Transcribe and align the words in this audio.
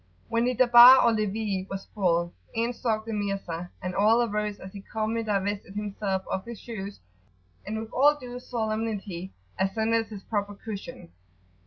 When 0.29 0.45
the 0.45 0.55
Darbar 0.55 1.03
or 1.05 1.11
levee 1.13 1.67
was 1.69 1.85
full, 1.93 2.33
in 2.55 2.73
stalked 2.73 3.05
the 3.05 3.13
Mirza, 3.13 3.69
and 3.83 3.93
all 3.93 4.23
arose 4.23 4.59
as 4.59 4.73
he 4.73 4.81
calmly 4.81 5.21
divested 5.21 5.75
himself 5.75 6.23
of 6.27 6.43
his 6.43 6.59
shoes; 6.59 6.99
and 7.67 7.77
with 7.79 7.91
all 7.93 8.17
due 8.19 8.39
[p.87]solemnity 8.39 9.29
ascended 9.59 10.07
his 10.07 10.23
proper 10.23 10.55
cushion. 10.55 11.11